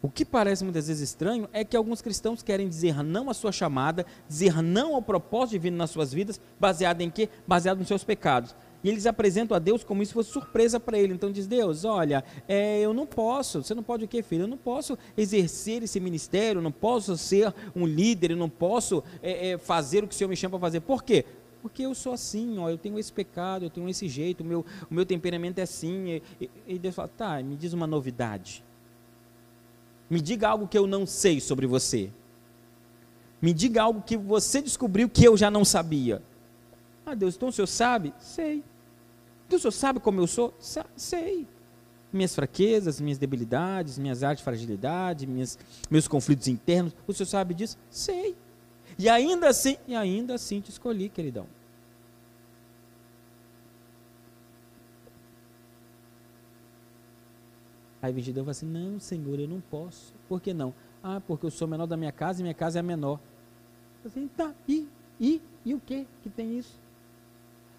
O 0.01 0.09
que 0.09 0.25
parece 0.25 0.63
muitas 0.63 0.87
vezes 0.87 1.03
estranho 1.03 1.49
é 1.53 1.65
que 1.65 1.77
alguns 1.77 2.01
cristãos 2.01 2.41
querem 2.41 2.69
dizer 2.69 3.03
não 3.03 3.29
à 3.29 3.35
sua 3.35 3.51
chamada, 3.51 4.07
dizer 4.29 4.63
não 4.63 4.95
ao 4.95 5.03
propósito 5.03 5.53
divino 5.53 5.77
nas 5.77 5.91
suas 5.91 6.13
vidas, 6.13 6.41
baseado 6.59 7.01
em 7.01 7.11
quê? 7.11 7.29
Baseado 7.47 7.79
nos 7.79 7.89
seus 7.89 8.05
pecados. 8.05 8.55
E 8.83 8.89
eles 8.89 9.07
apresentam 9.07 9.57
a 9.57 9.59
Deus 9.59 9.83
como 9.83 10.05
se 10.07 10.13
fosse 10.13 10.31
surpresa 10.31 10.79
para 10.79 10.97
ele. 10.97 11.13
Então 11.13 11.33
diz 11.33 11.49
Deus, 11.49 11.85
olha, 11.85 12.23
é, 12.47 12.81
eu 12.81 12.95
não 12.95 13.07
posso, 13.07 13.65
você 13.65 13.75
não 13.75 13.83
pode 13.83 14.05
o 14.05 14.09
quê, 14.09 14.23
filho? 14.23 14.45
Eu 14.45 14.49
não 14.49 14.57
posso 14.57 14.97
exercer 15.17 15.83
esse 15.83 15.99
ministério, 15.99 16.61
eu 16.61 16.63
não 16.63 16.71
posso 16.71 17.17
ser 17.17 17.53
um 17.75 17.85
líder, 17.85 18.31
eu 18.31 18.37
não 18.37 18.49
posso 18.49 19.03
é, 19.21 19.51
é, 19.51 19.59
fazer 19.59 20.05
o 20.05 20.07
que 20.07 20.15
o 20.15 20.17
Senhor 20.17 20.29
me 20.29 20.37
chama 20.37 20.53
para 20.53 20.67
fazer. 20.69 20.81
Por 20.81 21.03
quê? 21.03 21.25
Porque 21.61 21.83
eu 21.83 21.93
sou 21.93 22.13
assim, 22.13 22.57
ó, 22.59 22.71
eu 22.71 22.79
tenho 22.79 23.01
esse 23.01 23.13
pecado, 23.13 23.65
eu 23.65 23.71
tenho 23.71 23.89
esse 23.89 24.09
jeito, 24.09 24.43
o 24.43 24.47
meu, 24.47 24.65
o 24.89 24.95
meu 24.95 25.05
temperamento 25.05 25.59
é 25.59 25.63
assim. 25.63 26.23
E, 26.41 26.51
e 26.69 26.79
Deus 26.79 26.95
fala, 26.95 27.09
tá, 27.09 27.43
me 27.43 27.57
diz 27.57 27.73
uma 27.73 27.87
novidade. 27.87 28.63
Me 30.09 30.21
diga 30.21 30.49
algo 30.49 30.67
que 30.67 30.79
eu 30.79 30.87
não 30.87 31.07
sei 31.07 31.41
sobre 31.41 31.67
você. 31.67 32.11
Me 33.41 33.53
diga 33.53 33.83
algo 33.83 34.03
que 34.03 34.17
você 34.17 34.61
descobriu 34.61 35.09
que 35.09 35.25
eu 35.25 35.37
já 35.37 35.51
não 35.51 35.65
sabia. 35.65 36.23
Ah, 37.07 37.15
Deus, 37.15 37.37
então 37.37 37.49
o 37.49 37.53
senhor 37.53 37.67
sabe? 37.67 38.13
Sei. 38.19 38.65
Então 39.47 39.59
o 39.59 39.61
senhor 39.61 39.73
sabe 39.73 40.01
como 40.01 40.21
eu 40.21 40.27
sou? 40.27 40.55
Sa 40.59 40.85
sei. 40.97 41.47
Minhas 42.13 42.35
fraquezas, 42.35 43.01
minhas 43.01 43.19
debilidades, 43.19 43.99
minhas 43.99 44.23
áreas 44.23 44.39
de 44.39 44.45
fragilidade, 44.45 45.27
minhas, 45.27 45.59
meus 45.91 46.09
conflitos 46.09 46.49
internos. 46.49 46.95
O 47.07 47.13
senhor 47.13 47.27
sabe 47.27 47.55
disso? 47.55 47.77
Sei. 47.91 48.35
E 48.99 49.09
ainda 49.09 49.49
assim, 49.49 49.77
e 49.87 49.95
ainda 49.95 50.35
assim 50.35 50.61
te 50.61 50.71
escolhi, 50.71 51.09
queridão. 51.09 51.47
Aí 58.01 58.13
vem 58.13 58.23
Gideão 58.23 58.43
e 58.43 58.47
fala 58.47 58.51
assim: 58.53 58.67
Não, 58.67 59.01
Senhor, 59.01 59.39
eu 59.39 59.49
não 59.49 59.61
posso. 59.61 60.15
Por 60.29 60.41
que 60.41 60.55
não? 60.55 60.73
Ah, 61.03 61.21
porque 61.27 61.47
eu 61.47 61.51
sou 61.51 61.67
menor 61.67 61.87
da 61.87 61.97
minha 61.97 62.13
casa 62.13 62.41
e 62.41 62.43
minha 62.43 62.55
casa 62.55 62.79
é 62.79 62.81
a 62.81 62.83
menor. 62.83 63.19
Assim, 64.05 64.29
tá, 64.29 64.53
e, 64.67 64.89
e, 65.21 65.43
e 65.65 65.75
o 65.75 65.81
que 65.81 66.07
que 66.23 66.31
tem 66.31 66.59
isso? 66.59 66.79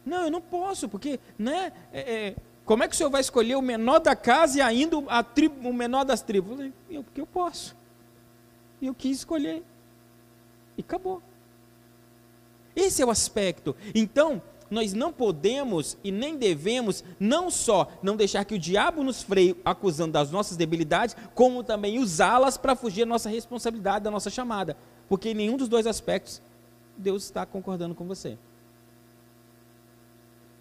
Não, 0.06 0.24
eu 0.24 0.32
não 0.32 0.42
posso, 0.42 0.88
porque, 0.88 1.20
né, 1.38 1.72
é, 1.92 2.00
é, 2.00 2.36
como 2.66 2.84
é 2.84 2.88
que 2.88 2.94
o 2.94 2.98
senhor 2.98 3.10
vai 3.10 3.22
escolher 3.22 3.56
o 3.56 3.62
menor 3.62 4.00
da 4.00 4.16
casa 4.16 4.60
e 4.60 4.62
ainda 4.62 4.98
a 5.08 5.24
tribo, 5.24 5.68
o 5.68 5.74
menor 5.74 6.04
das 6.04 6.22
tribos? 6.22 6.72
Eu, 6.90 7.04
porque 7.04 7.22
eu 7.22 7.28
posso. 7.28 7.76
E 8.82 8.88
eu 8.88 8.94
quis 8.94 9.18
escolher. 9.18 9.64
E 10.78 10.82
acabou. 10.82 11.22
Esse 12.76 13.02
é 13.02 13.06
o 13.06 13.10
aspecto. 13.10 13.76
Então, 13.94 14.42
nós 14.70 14.94
não 14.94 15.12
podemos 15.12 15.98
e 16.04 16.12
nem 16.12 16.38
devemos 16.38 17.04
não 17.20 17.50
só 17.50 17.88
não 18.02 18.16
deixar 18.16 18.46
que 18.46 18.56
o 18.56 18.60
diabo 18.60 19.04
nos 19.04 19.24
freie 19.24 19.56
acusando 19.66 20.14
das 20.14 20.32
nossas 20.32 20.58
debilidades, 20.58 21.16
como 21.34 21.64
também 21.64 22.00
usá-las 22.00 22.58
para 22.58 22.76
fugir 22.76 23.02
da 23.02 23.10
nossa 23.10 23.30
responsabilidade, 23.30 24.04
da 24.04 24.12
nossa 24.12 24.30
chamada. 24.30 24.78
Porque 25.08 25.30
em 25.30 25.34
nenhum 25.34 25.58
dos 25.58 25.68
dois 25.68 25.88
aspectos 25.88 26.42
Deus 26.98 27.24
está 27.24 27.46
concordando 27.46 27.96
com 27.96 28.06
você. 28.06 28.38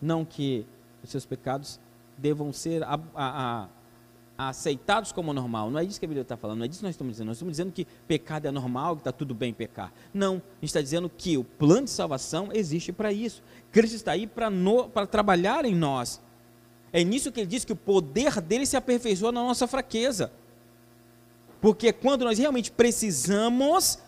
Não 0.01 0.25
que 0.25 0.65
os 1.03 1.11
seus 1.11 1.27
pecados 1.27 1.81
devam 2.17 2.53
ser 2.53 2.83
a, 2.83 2.99
a, 3.15 3.63
a 3.65 3.69
aceitados 4.39 5.11
como 5.11 5.33
normal. 5.33 5.69
Não 5.69 5.81
é 5.81 5.85
isso 5.85 5.99
que 5.99 6.07
a 6.07 6.09
Bíblia 6.09 6.23
está 6.23 6.37
falando, 6.37 6.59
não 6.59 6.65
é 6.65 6.69
disso 6.69 6.79
que 6.79 6.87
nós 6.87 6.95
estamos 6.95 7.13
dizendo. 7.15 7.27
Nós 7.27 7.37
estamos 7.39 7.53
dizendo 7.53 7.73
que 7.73 7.85
pecado 8.07 8.47
é 8.47 8.53
normal, 8.53 8.95
que 8.95 9.01
está 9.01 9.11
tudo 9.11 9.35
bem 9.35 9.53
pecar. 9.53 9.93
Não, 10.15 10.35
a 10.37 10.61
gente 10.61 10.65
está 10.65 10.81
dizendo 10.81 11.11
que 11.11 11.37
o 11.37 11.43
plano 11.43 11.85
de 11.85 11.91
salvação 11.91 12.51
existe 12.53 12.93
para 12.93 13.13
isso. 13.13 13.43
Cristo 13.73 13.97
está 13.97 14.13
aí 14.13 14.29
para 14.29 15.07
trabalhar 15.07 15.65
em 15.65 15.75
nós. 15.75 16.21
É 16.93 17.03
nisso 17.03 17.33
que 17.33 17.41
ele 17.41 17.49
diz 17.49 17.65
que 17.65 17.73
o 17.73 17.77
poder 17.77 18.41
dele 18.41 18.65
se 18.65 18.77
aperfeiçoa 18.77 19.33
na 19.33 19.43
nossa 19.43 19.67
fraqueza. 19.67 20.31
Porque 21.61 21.93
quando 21.93 22.25
nós 22.25 22.39
realmente 22.39 22.71
precisamos, 22.71 23.99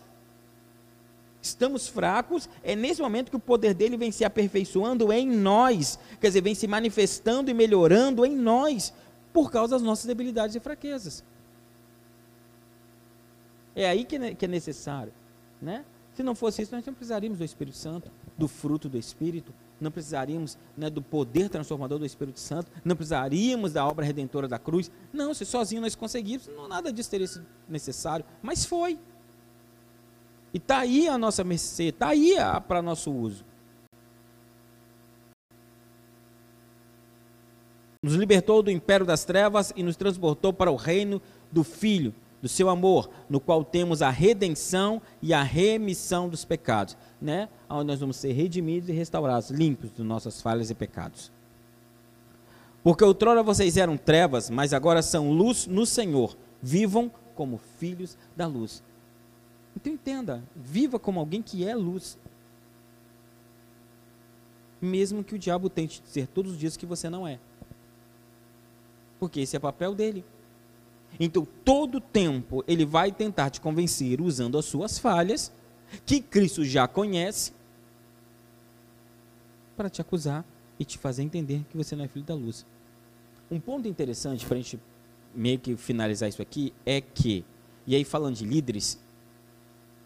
estamos 1.41 1.89
fracos, 1.89 2.47
é 2.63 2.73
nesse 2.73 3.01
momento 3.01 3.29
que 3.29 3.35
o 3.35 3.39
poder 3.39 3.73
dele 3.73 3.97
vem 3.97 4.11
se 4.11 4.23
aperfeiçoando 4.23 5.11
em 5.11 5.27
nós, 5.27 5.99
quer 6.21 6.27
dizer, 6.27 6.41
vem 6.41 6.55
se 6.55 6.67
manifestando 6.67 7.51
e 7.51 7.53
melhorando 7.53 8.25
em 8.25 8.35
nós, 8.35 8.93
por 9.31 9.51
causa 9.51 9.75
das 9.75 9.81
nossas 9.81 10.05
debilidades 10.05 10.55
e 10.55 10.59
fraquezas. 10.59 11.23
É 13.75 13.87
aí 13.87 14.03
que 14.03 14.45
é 14.45 14.47
necessário, 14.47 15.13
né? 15.61 15.85
Se 16.13 16.23
não 16.23 16.35
fosse 16.35 16.61
isso, 16.61 16.75
nós 16.75 16.85
não 16.85 16.93
precisaríamos 16.93 17.37
do 17.39 17.45
Espírito 17.45 17.77
Santo, 17.77 18.11
do 18.37 18.47
fruto 18.47 18.89
do 18.89 18.97
Espírito, 18.97 19.53
não 19.79 19.89
precisaríamos 19.89 20.57
né, 20.77 20.89
do 20.89 21.01
poder 21.01 21.49
transformador 21.49 21.97
do 21.97 22.05
Espírito 22.05 22.39
Santo, 22.39 22.71
não 22.83 22.95
precisaríamos 22.95 23.73
da 23.73 23.87
obra 23.87 24.05
redentora 24.05 24.47
da 24.47 24.59
cruz. 24.59 24.91
Não, 25.11 25.33
se 25.33 25.45
sozinho 25.45 25.81
nós 25.81 25.95
conseguíssemos, 25.95 26.57
não, 26.57 26.67
nada 26.67 26.91
disso 26.91 27.09
teria 27.09 27.27
sido 27.27 27.45
necessário, 27.67 28.25
mas 28.41 28.65
foi. 28.65 28.99
E 30.53 30.57
está 30.57 30.79
aí 30.79 31.07
a 31.07 31.17
nossa 31.17 31.43
mercê, 31.43 31.85
está 31.85 32.09
aí 32.09 32.35
para 32.67 32.81
nosso 32.81 33.11
uso. 33.11 33.45
Nos 38.01 38.15
libertou 38.15 38.63
do 38.63 38.71
império 38.71 39.05
das 39.05 39.23
trevas 39.23 39.71
e 39.75 39.83
nos 39.83 39.95
transportou 39.95 40.51
para 40.51 40.71
o 40.71 40.75
reino 40.75 41.21
do 41.51 41.63
Filho, 41.63 42.11
do 42.41 42.49
seu 42.49 42.67
amor, 42.67 43.07
no 43.29 43.39
qual 43.39 43.63
temos 43.63 44.01
a 44.01 44.09
redenção 44.09 44.99
e 45.21 45.31
a 45.35 45.43
remissão 45.43 46.27
dos 46.27 46.43
pecados, 46.43 46.97
né? 47.21 47.47
Onde 47.69 47.85
nós 47.85 47.99
vamos 47.99 48.17
ser 48.17 48.31
redimidos 48.31 48.89
e 48.89 48.91
restaurados, 48.91 49.51
limpos 49.51 49.93
de 49.93 50.01
nossas 50.01 50.41
falhas 50.41 50.71
e 50.71 50.73
pecados. 50.73 51.31
Porque 52.83 53.03
outrora 53.03 53.43
vocês 53.43 53.77
eram 53.77 53.95
trevas, 53.95 54.49
mas 54.49 54.73
agora 54.73 55.03
são 55.03 55.31
luz 55.31 55.67
no 55.67 55.85
Senhor. 55.85 56.35
Vivam 56.59 57.11
como 57.35 57.59
filhos 57.77 58.17
da 58.35 58.47
luz. 58.47 58.81
Então 59.75 59.93
entenda, 59.93 60.43
viva 60.55 60.97
como 60.97 61.19
alguém 61.19 61.43
que 61.43 61.63
é 61.67 61.75
luz. 61.75 62.17
Mesmo 64.81 65.23
que 65.23 65.35
o 65.35 65.39
diabo 65.39 65.69
tente 65.69 66.01
dizer 66.01 66.25
todos 66.25 66.53
os 66.53 66.57
dias 66.57 66.75
que 66.75 66.87
você 66.87 67.07
não 67.07 67.27
é 67.27 67.37
porque 69.21 69.41
esse 69.41 69.55
é 69.55 69.59
o 69.59 69.61
papel 69.61 69.93
dele. 69.93 70.25
Então, 71.19 71.47
todo 71.63 72.01
tempo 72.01 72.63
ele 72.67 72.83
vai 72.83 73.11
tentar 73.11 73.51
te 73.51 73.61
convencer 73.61 74.19
usando 74.19 74.57
as 74.57 74.65
suas 74.65 74.97
falhas, 74.97 75.51
que 76.07 76.19
Cristo 76.19 76.65
já 76.65 76.87
conhece, 76.87 77.53
para 79.77 79.91
te 79.91 80.01
acusar 80.01 80.43
e 80.79 80.83
te 80.83 80.97
fazer 80.97 81.21
entender 81.21 81.63
que 81.69 81.77
você 81.77 81.95
não 81.95 82.03
é 82.03 82.07
filho 82.07 82.25
da 82.25 82.33
luz. 82.33 82.65
Um 83.51 83.59
ponto 83.59 83.87
interessante 83.87 84.43
para 84.43 84.55
a 84.57 84.59
gente 84.59 84.79
meio 85.35 85.59
que 85.59 85.77
finalizar 85.77 86.27
isso 86.27 86.41
aqui 86.41 86.73
é 86.83 86.99
que, 86.99 87.45
e 87.85 87.95
aí 87.95 88.03
falando 88.03 88.37
de 88.37 88.45
líderes, 88.45 88.99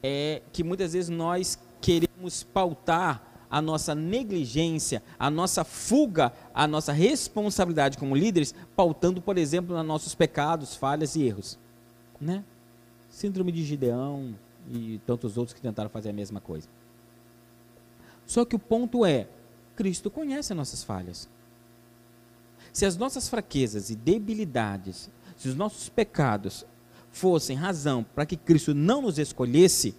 é 0.04 0.42
que 0.52 0.62
muitas 0.62 0.92
vezes 0.92 1.10
nós 1.10 1.58
queremos 1.80 2.44
pautar 2.44 3.35
a 3.50 3.62
nossa 3.62 3.96
negligência, 3.96 5.02
a 5.18 5.30
nossa 5.30 5.64
fuga, 5.64 6.34
a 6.54 6.68
nossa 6.68 6.92
responsabilidade 6.92 7.98
como 7.98 8.16
líderes, 8.16 8.54
pautando, 8.76 9.22
por 9.22 9.38
exemplo, 9.38 9.76
nos 9.76 9.86
nossos 9.86 10.16
pecados, 10.16 10.76
falhas 10.76 11.16
e 11.16 11.24
erros. 11.24 11.58
Né? 12.20 12.44
Síndrome 13.10 13.52
de 13.52 13.64
Gideão 13.64 14.36
e 14.72 15.00
tantos 15.06 15.38
outros 15.38 15.54
que 15.54 15.62
tentaram 15.62 15.90
fazer 15.90 16.10
a 16.10 16.14
mesma 16.14 16.40
coisa. 16.40 16.68
Só 18.26 18.44
que 18.44 18.56
o 18.56 18.60
ponto 18.60 19.06
é, 19.06 19.28
Cristo 19.76 20.10
conhece 20.10 20.54
as 20.54 20.58
nossas 20.58 20.84
falhas. 20.84 21.30
Se 22.74 22.86
as 22.86 22.98
nossas 22.98 23.30
fraquezas 23.30 23.90
e 23.90 23.96
debilidades, 23.96 25.10
se 25.38 25.48
os 25.48 25.56
nossos 25.56 25.88
pecados 25.88 26.66
fossem 27.12 27.56
razão 27.56 28.04
para 28.04 28.26
que 28.26 28.36
Cristo 28.36 28.74
não 28.74 29.02
nos 29.02 29.18
escolhesse, 29.18 29.96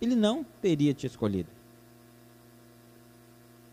ele 0.00 0.14
não 0.14 0.44
teria 0.60 0.94
te 0.94 1.06
escolhido. 1.06 1.55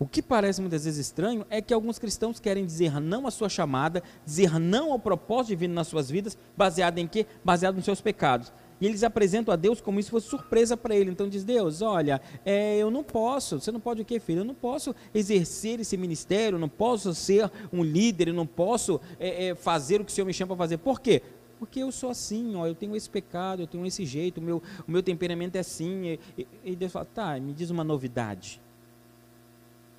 O 0.04 0.06
que 0.06 0.22
parece 0.22 0.60
muitas 0.60 0.84
vezes 0.84 1.00
estranho 1.00 1.46
é 1.50 1.62
que 1.62 1.74
alguns 1.74 1.98
cristãos 1.98 2.38
querem 2.38 2.66
dizer 2.66 3.00
não 3.00 3.26
à 3.26 3.32
sua 3.32 3.48
chamada, 3.48 4.04
dizer 4.26 4.60
não 4.60 4.92
ao 4.92 5.00
propósito 5.00 5.52
divino 5.52 5.74
nas 5.74 5.88
suas 5.88 6.10
vidas, 6.10 6.38
baseado 6.58 6.98
em 6.98 7.08
quê? 7.08 7.26
Baseado 7.42 7.76
nos 7.76 7.86
seus 7.86 8.02
pecados. 8.02 8.52
E 8.82 8.86
eles 8.86 9.02
apresentam 9.02 9.54
a 9.54 9.56
Deus 9.56 9.80
como 9.80 10.02
isso 10.02 10.12
fosse 10.12 10.28
surpresa 10.28 10.76
para 10.76 10.94
ele. 10.94 11.10
Então 11.10 11.30
diz 11.30 11.46
Deus, 11.46 11.82
olha, 11.82 12.20
é, 12.44 12.76
eu 12.76 12.92
não 12.92 13.02
posso. 13.02 13.62
Você 13.62 13.72
não 13.72 13.80
pode 13.80 14.02
o 14.02 14.06
quê, 14.06 14.20
filho? 14.20 14.40
Eu 14.40 14.44
não 14.44 14.54
posso 14.54 14.94
exercer 15.16 15.80
esse 15.80 15.96
ministério, 15.96 16.58
eu 16.58 16.60
não 16.60 16.68
posso 16.68 17.16
ser 17.16 17.50
um 17.72 17.82
líder, 17.82 18.28
eu 18.28 18.34
não 18.34 18.46
posso 18.46 19.00
é, 19.18 19.46
é, 19.46 19.56
fazer 19.56 20.02
o 20.02 20.04
que 20.04 20.12
o 20.12 20.14
Senhor 20.14 20.26
me 20.26 20.34
chama 20.34 20.50
para 20.50 20.66
fazer. 20.66 20.80
Por 20.80 21.00
quê? 21.00 21.22
Porque 21.58 21.80
eu 21.80 21.94
sou 21.94 22.10
assim, 22.10 22.58
ó, 22.58 22.68
eu 22.68 22.76
tenho 22.76 22.94
esse 22.94 23.10
pecado, 23.10 23.62
eu 23.62 23.68
tenho 23.68 23.86
esse 23.86 24.06
jeito, 24.06 24.40
o 24.40 24.44
meu, 24.44 24.62
o 24.86 24.92
meu 24.92 25.02
temperamento 25.02 25.56
é 25.56 25.60
assim. 25.60 26.20
E, 26.38 26.46
e 26.62 26.76
Deus 26.76 26.92
fala, 26.92 27.06
tá, 27.06 27.40
me 27.40 27.54
diz 27.54 27.70
uma 27.70 27.86
novidade. 27.86 28.62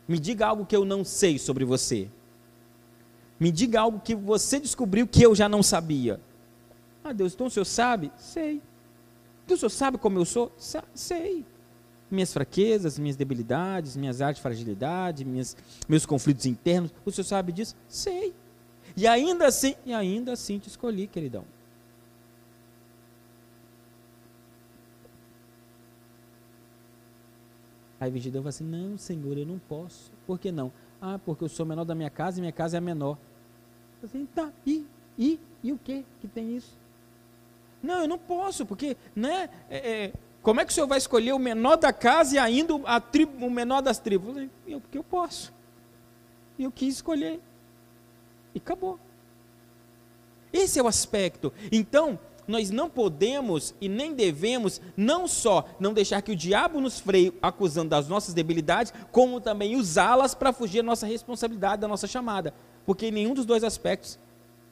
Me 0.07 0.19
diga 0.19 0.47
algo 0.47 0.67
que 0.67 0.77
eu 0.77 0.85
não 0.85 1.05
sei 1.05 1.39
sobre 1.39 1.65
você. 1.65 2.11
Me 3.39 3.51
diga 3.51 3.81
algo 3.81 4.01
que 4.01 4.15
você 4.15 4.61
descobriu 4.61 5.07
que 5.07 5.23
eu 5.23 5.35
já 5.35 5.49
não 5.49 5.63
sabia. 5.63 6.21
Ah, 7.03 7.13
Deus, 7.13 7.35
então 7.35 7.47
o 7.47 7.51
senhor 7.51 7.65
sabe? 7.65 8.13
Sei. 8.17 8.63
Então 9.45 9.57
o 9.57 9.59
senhor 9.59 9.71
sabe 9.71 9.99
como 9.99 10.19
eu 10.19 10.25
sou? 10.25 10.53
Sei. 10.95 11.45
Minhas 12.11 12.33
fraquezas, 12.33 12.99
minhas 12.99 13.17
debilidades, 13.17 13.97
minhas 13.97 14.21
áreas 14.21 14.37
de 14.37 14.43
fragilidade, 14.43 15.25
minhas, 15.25 15.57
meus 15.89 16.07
conflitos 16.07 16.47
internos. 16.47 16.93
O 17.05 17.11
senhor 17.11 17.25
sabe 17.25 17.53
disso? 17.53 17.75
Sei. 17.89 18.35
E 18.97 19.07
ainda 19.07 19.47
assim, 19.47 19.75
e 19.85 19.93
ainda 19.93 20.33
assim 20.33 20.59
te 20.59 20.69
escolhi, 20.69 21.07
queridão. 21.07 21.45
Aí 28.05 28.11
Vigidão 28.11 28.43
fala 28.43 28.51
assim: 28.51 28.65
Não, 28.65 28.99
Senhor, 28.99 29.39
eu 29.39 29.47
não 29.47 29.59
posso. 29.59 30.13
Por 30.27 30.39
que 30.39 30.53
não? 30.53 30.71
Ah, 31.01 31.19
porque 31.25 31.43
eu 31.43 31.49
sou 31.49 31.65
menor 31.65 31.85
da 31.85 31.95
minha 31.95 32.11
casa 32.11 32.39
e 32.39 32.41
minha 32.41 32.53
casa 32.53 32.77
é 32.77 32.79
a 32.79 32.81
menor. 32.81 33.17
Assim, 34.03 34.27
tá, 34.27 34.53
e, 34.67 34.87
e, 35.19 35.41
e 35.63 35.73
o 35.73 35.79
que 35.79 36.05
que 36.21 36.29
tem 36.29 36.55
isso? 36.55 36.77
Não, 37.83 38.03
eu 38.03 38.09
não 38.09 38.19
posso, 38.19 38.67
porque, 38.67 38.97
né? 39.17 39.49
É, 39.71 40.05
é, 40.05 40.13
como 40.43 40.61
é 40.61 40.67
que 40.67 40.71
o 40.71 40.75
senhor 40.75 40.87
vai 40.87 40.99
escolher 40.99 41.33
o 41.33 41.39
menor 41.39 41.77
da 41.77 41.95
casa 41.95 42.35
e 42.35 42.39
ainda 42.39 42.75
a 42.85 43.01
tribo, 43.01 43.47
o 43.47 43.51
menor 43.51 43.81
das 43.81 43.99
tribos? 43.99 44.37
Eu, 44.67 44.83
porque 44.83 44.99
eu 44.99 45.05
posso. 45.05 45.51
E 46.59 46.65
eu 46.65 46.71
quis 46.71 46.97
escolher. 46.97 47.41
E 48.55 48.59
acabou. 48.59 48.99
Esse 50.53 50.79
é 50.79 50.83
o 50.83 50.87
aspecto. 50.87 51.51
Então, 51.73 52.19
nós 52.47 52.71
não 52.71 52.89
podemos 52.89 53.75
e 53.81 53.89
nem 53.89 54.15
devemos 54.15 54.81
não 54.97 55.27
só 55.27 55.65
não 55.79 55.93
deixar 55.93 56.23
que 56.23 56.33
o 56.33 56.37
diabo 56.37 56.81
nos 56.81 57.01
freie 57.01 57.33
acusando 57.41 57.91
das 57.91 58.09
nossas 58.09 58.35
debilidades, 58.35 58.93
como 59.11 59.41
também 59.41 59.77
usá-las 59.77 60.35
para 60.35 60.53
fugir 60.53 60.79
da 60.79 60.87
nossa 60.87 61.07
responsabilidade, 61.07 61.83
da 61.83 61.89
nossa 61.89 62.07
chamada. 62.07 62.55
Porque 62.87 63.07
em 63.07 63.13
nenhum 63.13 63.35
dos 63.35 63.47
dois 63.47 63.65
aspectos 63.65 64.19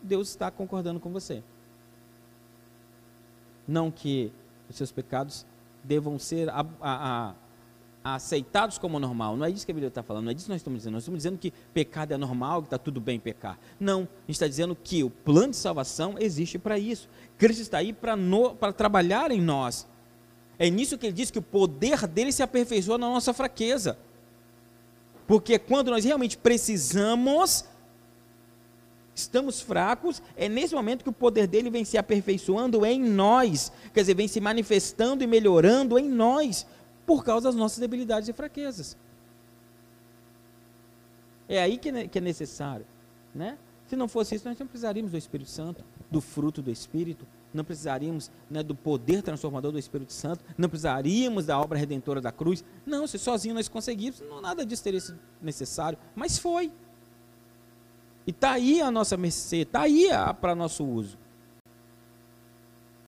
Deus 0.03 0.29
está 0.29 0.51
concordando 0.51 1.01
com 1.01 1.11
você. 1.11 1.43
Não 3.67 3.91
que 3.91 4.33
os 4.69 4.77
seus 4.77 4.91
pecados 4.91 5.47
devam 5.85 6.19
ser 6.19 6.49
a, 6.49 6.61
a, 6.61 6.67
a, 6.81 7.35
aceitados 8.05 8.79
como 8.79 8.99
normal. 8.99 9.37
Não 9.37 9.45
é 9.45 9.51
isso 9.51 9.65
que 9.65 9.73
a 9.73 9.75
Bíblia 9.75 9.89
está 9.89 10.03
falando, 10.03 10.25
não 10.25 10.31
é 10.31 10.35
disso 10.35 10.47
que 10.47 10.53
nós 10.53 10.61
estamos 10.61 10.79
dizendo. 10.79 10.95
Nós 10.95 11.03
estamos 11.03 11.19
dizendo 11.19 11.39
que 11.39 11.53
pecado 11.73 12.13
é 12.13 12.17
normal, 12.17 12.63
que 12.63 12.67
está 12.67 12.79
tudo 12.79 13.01
bem 13.01 13.19
pecar. 13.19 13.59
Não, 13.79 14.01
a 14.01 14.27
gente 14.27 14.31
está 14.31 14.49
dizendo 14.49 14.77
que 14.77 15.05
o 15.05 15.11
plano 15.11 15.51
de 15.51 15.57
salvação 15.57 16.17
existe 16.19 16.59
para 16.59 16.79
isso. 16.79 17.09
Cristo 17.39 17.61
está 17.61 17.79
aí 17.79 17.93
para 17.93 18.73
trabalhar 18.73 19.31
em 19.31 19.41
nós. 19.41 19.87
É 20.59 20.69
nisso 20.69 20.99
que 20.99 21.07
ele 21.07 21.13
diz 21.13 21.31
que 21.31 21.39
o 21.39 21.43
poder 21.43 22.07
dele 22.07 22.33
se 22.33 22.43
aperfeiçoa 22.43 22.99
na 22.99 23.09
nossa 23.09 23.33
fraqueza. 23.33 23.99
Porque 25.27 25.59
quando 25.59 25.91
nós 25.91 26.05
realmente 26.05 26.37
precisamos, 26.37 27.65
estamos 29.15 29.61
fracos, 29.61 30.21
é 30.37 30.49
nesse 30.49 30.75
momento 30.75 31.03
que 31.03 31.09
o 31.09 31.13
poder 31.13 31.47
dele 31.47 31.71
vem 31.71 31.85
se 31.85 31.97
aperfeiçoando 31.97 32.85
em 32.85 33.01
nós. 33.01 33.73
Quer 33.95 34.01
dizer, 34.01 34.15
vem 34.15 34.29
se 34.29 34.41
manifestando 34.41 35.25
e 35.25 35.27
melhorando 35.27 35.99
em 35.99 36.09
nós 36.09 36.67
por 37.07 37.25
causa 37.25 37.49
das 37.49 37.55
nossas 37.55 37.79
debilidades 37.79 38.29
e 38.29 38.33
fraquezas. 38.33 38.97
É 41.49 41.61
aí 41.61 41.77
que 41.79 42.19
é 42.19 42.21
necessário, 42.21 42.87
né? 43.35 43.59
Se 43.87 43.97
não 43.97 44.09
fosse 44.09 44.35
isso, 44.35 44.49
nós 44.49 44.59
não 44.59 44.67
precisaríamos 44.67 45.11
do 45.11 45.19
Espírito 45.19 45.51
Santo, 45.51 45.85
do 46.11 46.21
fruto 46.21 46.63
do 46.63 46.71
Espírito, 46.71 47.27
não 47.53 47.63
precisaríamos 47.63 48.31
né, 48.49 48.63
do 48.63 48.75
poder 48.75 49.23
transformador 49.23 49.71
do 49.71 49.79
Espírito 49.79 50.15
Santo, 50.15 50.43
não 50.57 50.67
precisaríamos 50.69 51.45
da 51.45 51.61
obra 51.61 51.79
redentora 51.79 52.21
da 52.21 52.33
cruz. 52.33 52.65
Não, 52.87 53.07
se 53.07 53.19
sozinho 53.19 53.55
nós 53.55 53.69
conseguíssemos, 53.69 54.33
não, 54.33 54.41
nada 54.41 54.65
disso 54.65 54.83
teria 54.83 55.01
sido 55.01 55.19
necessário, 55.43 55.99
mas 56.15 56.39
foi. 56.39 56.73
E 58.27 58.31
está 58.31 58.53
aí 58.53 58.81
a 58.81 58.91
nossa 58.91 59.17
mercê, 59.17 59.59
está 59.59 59.83
aí 59.83 60.09
para 60.41 60.55
nosso 60.55 60.87
uso. 60.87 61.19